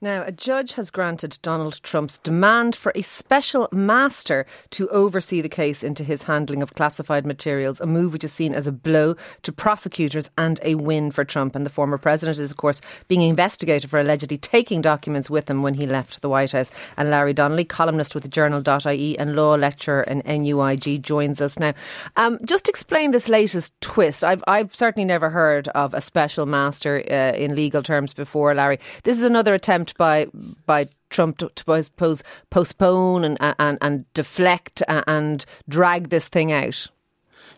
[0.00, 5.48] Now, a judge has granted Donald Trump's demand for a special master to oversee the
[5.48, 9.14] case into his handling of classified materials, a move which is seen as a blow
[9.42, 11.54] to prosecutors and a win for Trump.
[11.54, 15.62] And the former president is, of course, being investigated for allegedly taking documents with him
[15.62, 16.72] when he left the White House.
[16.96, 21.72] And Larry Donnelly, columnist with the journal.ie and law lecturer in NUIG, joins us now.
[22.16, 24.24] Um, just explain this latest twist.
[24.24, 28.80] I've, I've certainly never heard of a special master uh, in legal terms before, Larry.
[29.04, 30.26] This is another attempt by
[30.66, 36.88] by Trump to, to suppose postpone and, and and deflect and drag this thing out?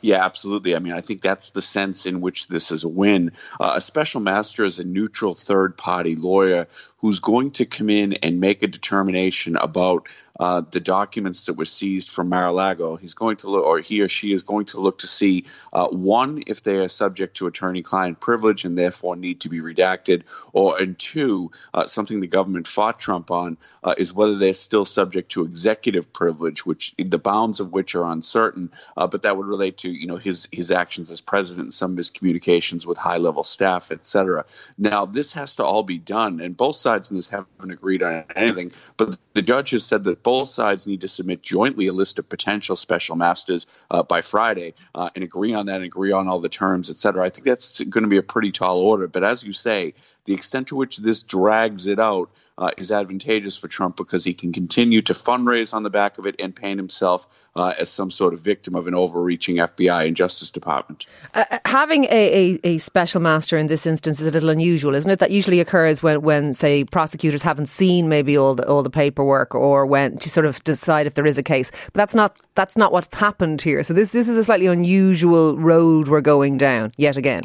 [0.03, 0.77] Yeah, absolutely.
[0.77, 3.33] I mean, I think that's the sense in which this is a win.
[3.59, 6.69] Uh, a special master is a neutral third party lawyer
[7.07, 10.09] who's going to come in and make a determination about
[10.41, 12.97] uh, the documents that were seized from Mar-a-Lago.
[12.97, 15.87] He's going to look, or he or she is going to look to see uh,
[15.89, 20.77] one if they are subject to attorney-client privilege and therefore need to be redacted, or
[20.79, 25.31] and two, uh, something the government fought Trump on uh, is whether they're still subject
[25.31, 28.71] to executive privilege, which the bounds of which are uncertain.
[28.97, 31.93] Uh, but that would relate to you know his his actions as president and some
[31.93, 34.45] of his communications with high-level staff, et cetera.
[34.77, 38.25] Now this has to all be done, and both sides in this haven't agreed on
[38.35, 38.73] anything.
[38.97, 42.29] But the judge has said that both sides need to submit jointly a list of
[42.29, 46.41] potential special masters uh, by Friday uh, and agree on that and agree on all
[46.41, 47.25] the terms, et cetera.
[47.25, 49.07] I think that's going to be a pretty tall order.
[49.07, 53.57] But as you say, the extent to which this drags it out uh, is advantageous
[53.57, 56.79] for Trump because he can continue to fundraise on the back of it and paint
[56.79, 61.07] himself uh, as some sort of victim of an overreaching FBI and Justice Department.
[61.35, 64.95] Uh, uh, having a, a, a, special master in this instance is a little unusual,
[64.95, 65.19] isn't it?
[65.19, 69.55] That usually occurs when, when say, prosecutors haven't seen maybe all the all the paperwork
[69.55, 71.71] or when to sort of decide if there is a case.
[71.87, 73.83] But that's not that's not what's happened here.
[73.83, 77.45] So this this is a slightly unusual road we're going down yet again.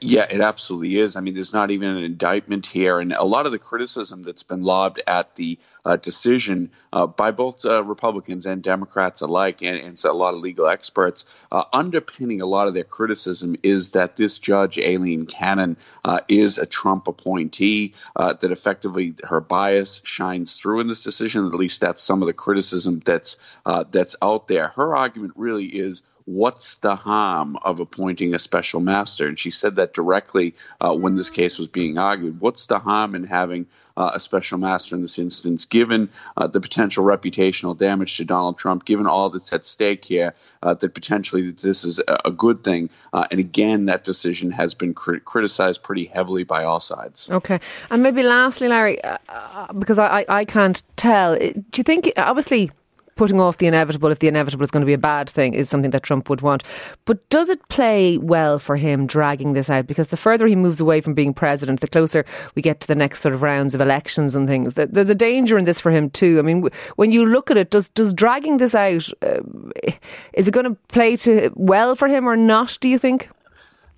[0.00, 1.16] Yeah, it absolutely is.
[1.16, 3.00] I mean, there's not even an indictment here.
[3.00, 7.30] And a lot of the criticism that's been lobbed at the uh, decision uh, by
[7.30, 11.64] both uh, Republicans and Democrats alike, and, and so a lot of legal experts, uh,
[11.72, 16.66] underpinning a lot of their criticism is that this judge, Aileen Cannon, uh, is a
[16.66, 21.46] Trump appointee, uh, that effectively her bias shines through in this decision.
[21.46, 24.68] At least that's some of the criticism that's, that's out there.
[24.68, 29.26] Her argument really is what's the harm of appointing a special master?
[29.26, 32.40] And she said that directly uh, when this case was being argued.
[32.40, 33.66] What's the harm in having
[33.96, 38.58] uh, a special master in this instance, given uh, the potential reputational damage to Donald
[38.58, 42.90] Trump, given all that's at stake here, uh, that potentially this is a, good thing?
[43.12, 47.30] Uh, and again, that decision has been crit- criticized pretty heavily by all sides.
[47.30, 47.60] Okay.
[47.88, 52.70] And maybe lastly, Larry, uh, because I, I, I can't tell, do you think, obviously,
[53.16, 55.68] putting off the inevitable if the inevitable is going to be a bad thing is
[55.68, 56.62] something that Trump would want.
[57.04, 59.86] But does it play well for him dragging this out?
[59.86, 62.94] Because the further he moves away from being president, the closer we get to the
[62.94, 64.74] next sort of rounds of elections and things.
[64.74, 66.38] There's a danger in this for him too.
[66.38, 69.40] I mean, when you look at it, does does dragging this out uh,
[70.34, 72.78] is it going to play to well for him or not?
[72.80, 73.30] Do you think?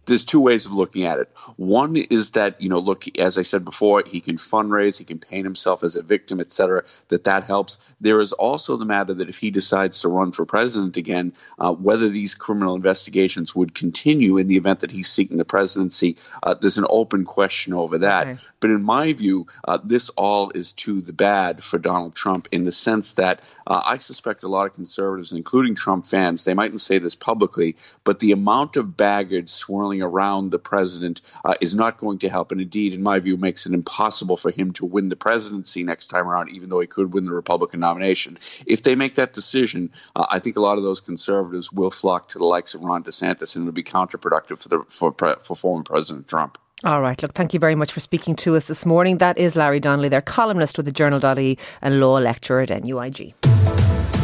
[0.09, 1.31] There's two ways of looking at it.
[1.57, 5.19] One is that you know, look, as I said before, he can fundraise, he can
[5.19, 6.85] paint himself as a victim, etc.
[7.09, 7.79] That that helps.
[8.01, 11.73] There is also the matter that if he decides to run for president again, uh,
[11.73, 16.55] whether these criminal investigations would continue in the event that he's seeking the presidency, uh,
[16.55, 18.27] there's an open question over that.
[18.27, 18.39] Okay.
[18.61, 22.65] But in my view, uh, this all is to the bad for Donald Trump in
[22.65, 26.81] the sense that uh, I suspect a lot of conservatives, including Trump fans, they mightn't
[26.81, 31.99] say this publicly, but the amount of baggage swirling around the president uh, is not
[31.99, 32.53] going to help.
[32.53, 36.09] And indeed, in my view, makes it impossible for him to win the presidency next
[36.09, 38.39] time around, even though he could win the Republican nomination.
[38.67, 42.29] If they make that decision, uh, I think a lot of those conservatives will flock
[42.31, 45.83] to the likes of Ron DeSantis, and it'll be counterproductive for the for, for former
[45.83, 46.59] President Trump.
[46.85, 47.21] All right.
[47.21, 49.19] Look, thank you very much for speaking to us this morning.
[49.19, 53.48] That is Larry Donnelly, their columnist with the Journal.ie and law lecturer at NUIG.